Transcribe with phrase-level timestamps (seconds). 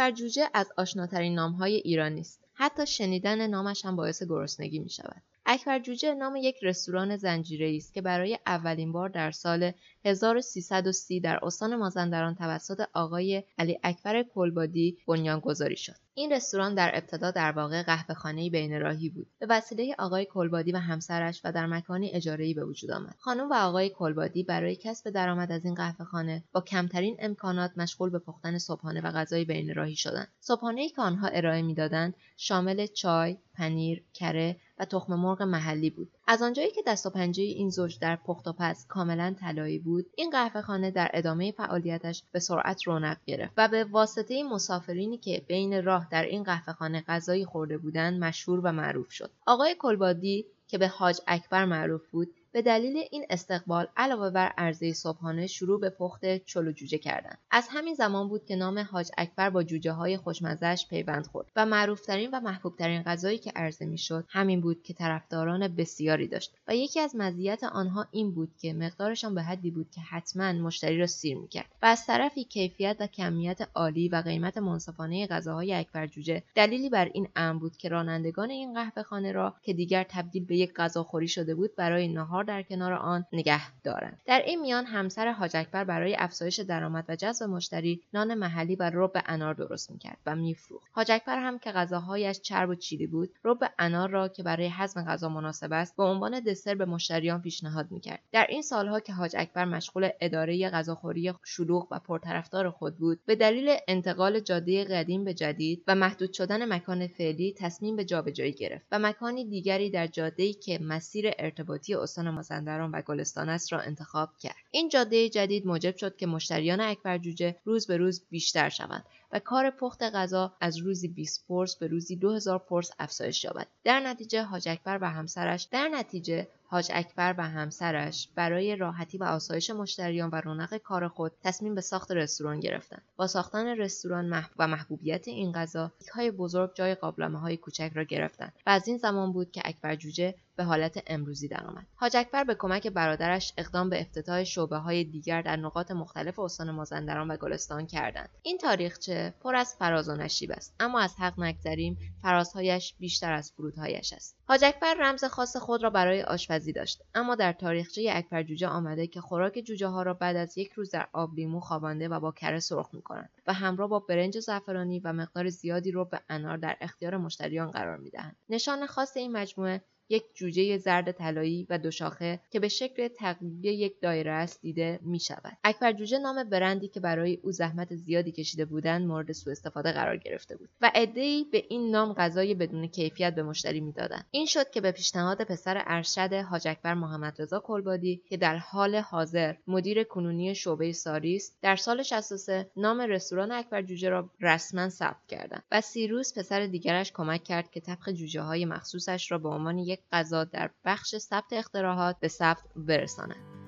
[0.00, 5.22] اکبر جوجه از آشناترین نامهای ایرانی است حتی شنیدن نامش هم باعث گرسنگی می شود.
[5.52, 9.72] اکبر جوجه نام یک رستوران زنجیره است که برای اولین بار در سال
[10.04, 15.94] 1330 در استان مازندران توسط آقای علی اکبر کلبادی بنیانگذاری شد.
[16.14, 19.26] این رستوران در ابتدا در واقع قهوه‌خانه‌ای بین راهی بود.
[19.38, 23.14] به وسیله آقای کلبادی و همسرش و در مکانی اجاره‌ای به وجود آمد.
[23.18, 28.18] خانم و آقای کلبادی برای کسب درآمد از این قهوه‌خانه با کمترین امکانات مشغول به
[28.18, 30.28] پختن صبحانه و غذای بین راهی شدند.
[30.40, 36.08] صبحانه‌ای که آنها ارائه می‌دادند شامل چای، پنیر، کره و تخم مرغ محلی بود.
[36.26, 40.06] از آنجایی که دست و پنجه این زوج در پخت و پز کاملا طلایی بود
[40.16, 45.84] این قهوهخانه در ادامه فعالیتش به سرعت رونق گرفت و به واسطه مسافرینی که بین
[45.84, 50.88] راه در این قهوهخانه غذایی خورده بودند مشهور و معروف شد آقای کلبادی که به
[50.88, 56.44] حاج اکبر معروف بود به دلیل این استقبال علاوه بر عرضه صبحانه شروع به پخت
[56.44, 60.86] چلو جوجه کردند از همین زمان بود که نام حاج اکبر با جوجه های خوشمزهش
[60.90, 66.28] پیوند خورد و معروفترین و محبوبترین غذایی که عرضه می‌شد همین بود که طرفداران بسیاری
[66.28, 70.52] داشت و یکی از مزیت آنها این بود که مقدارشان به حدی بود که حتما
[70.52, 75.74] مشتری را سیر می‌کرد و از طرفی کیفیت و کمیت عالی و قیمت منصفانه غذاهای
[75.74, 80.06] اکبر جوجه دلیلی بر این امر بود که رانندگان این قهوه خانه را که دیگر
[80.08, 84.20] تبدیل به یک غذاخوری شده بود برای نهار در کنار آن نگه دارند.
[84.26, 88.90] در این میان همسر حاج اکبر برای افزایش درآمد و جذب مشتری نان محلی و
[88.94, 90.90] رب انار درست می‌کرد و میفروخت.
[90.92, 95.04] حاج اکبر هم که غذاهایش چرب و چیلی بود رب انار را که برای هضم
[95.04, 98.20] غذا مناسب است به عنوان دسر به مشتریان پیشنهاد می‌کرد.
[98.32, 103.36] در این سالها که حاج اکبر مشغول اداره غذاخوری شلوغ و پرطرفدار خود بود به
[103.36, 108.86] دلیل انتقال جاده قدیم به جدید و محدود شدن مکان فعلی تصمیم به جابجایی گرفت
[108.92, 114.30] و مکانی دیگری در جاده‌ای که مسیر ارتباطی استان مازندران و گلستان است را انتخاب
[114.38, 114.56] کرد.
[114.70, 119.04] این جاده جدید موجب شد که مشتریان اکبر جوجه روز به روز بیشتر شوند.
[119.32, 123.66] و کار پخت غذا از روزی 20 پرس به روزی 2000 پرس افزایش یابد.
[123.84, 129.24] در نتیجه حاج اکبر و همسرش در نتیجه حاج اکبر و همسرش برای راحتی و
[129.24, 133.02] آسایش مشتریان و رونق کار خود تصمیم به ساخت رستوران گرفتند.
[133.16, 138.52] با ساختن رستوران و محبوبیت این غذا های بزرگ جای قابلمه های کوچک را گرفتند
[138.66, 141.86] و از این زمان بود که اکبر جوجه به حالت امروزی درآمد.
[141.94, 146.70] حاج اکبر به کمک برادرش اقدام به افتتاح شعبه های دیگر در نقاط مختلف استان
[146.70, 148.28] مازندران و گلستان کردند.
[148.42, 150.74] این تاریخچه پر از فراز و نشیب است.
[150.80, 154.36] اما از حق نگذریم فرازهایش بیشتر از فرودهایش است.
[154.48, 157.02] حاج اکبر رمز خاص خود را برای آشپزی داشت.
[157.14, 160.90] اما در تاریخچه اکبر جوجه آمده که خوراک جوجه ها را بعد از یک روز
[160.90, 165.00] در آب لیمو خوابانده و با کره سرخ می کنند و همراه با برنج زعفرانی
[165.00, 168.36] و مقدار زیادی رو به انار در اختیار مشتریان قرار می دهند.
[168.48, 173.70] نشان خاص این مجموعه یک جوجه زرد طلایی و دو شاخه که به شکل تقریبی
[173.70, 175.56] یک دایره است دیده می شود.
[175.64, 180.16] اکبر جوجه نام برندی که برای او زحمت زیادی کشیده بودند مورد سوء استفاده قرار
[180.16, 184.70] گرفته بود و عدهای به این نام غذای بدون کیفیت به مشتری می‌دادند این شد
[184.70, 190.04] که به پیشنهاد پسر ارشد حاج اکبر محمد رضا کلبادی که در حال حاضر مدیر
[190.04, 195.62] کنونی شعبه ساری است در سال 63 نام رستوران اکبر جوجه را رسما ثبت کردند
[195.72, 200.06] و سیروس پسر دیگرش کمک کرد که طبخ جوجه های مخصوصش را به عنوان یک
[200.12, 203.59] غذا در بخش ثبت اختراعات به ثبت برساند.